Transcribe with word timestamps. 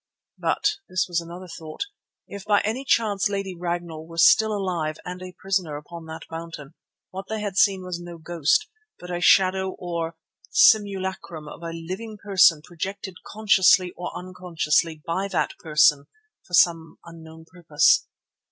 But—this 0.39 1.05
was 1.07 1.21
another 1.21 1.47
thought—if 1.47 2.43
by 2.45 2.61
any 2.61 2.83
chance 2.83 3.29
Lady 3.29 3.53
Ragnall 3.55 4.07
were 4.07 4.17
still 4.17 4.51
alive 4.51 4.97
and 5.05 5.21
a 5.21 5.35
prisoner 5.37 5.77
upon 5.77 6.07
that 6.07 6.23
mountain, 6.31 6.73
what 7.11 7.25
they 7.29 7.39
had 7.39 7.55
seen 7.55 7.83
was 7.83 8.01
no 8.01 8.17
ghost, 8.17 8.65
but 8.99 9.11
a 9.15 9.21
shadow 9.21 9.75
or 9.77 10.15
simulacrum 10.49 11.47
of 11.47 11.61
a 11.61 11.71
living 11.71 12.17
person 12.17 12.63
projected 12.63 13.17
consciously 13.23 13.91
or 13.95 14.09
unconsciously 14.17 15.03
by 15.05 15.27
that 15.27 15.51
person 15.59 16.07
for 16.47 16.55
some 16.55 16.97
unknown 17.05 17.45
purpose. 17.45 18.07